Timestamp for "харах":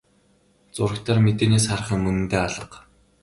1.67-1.89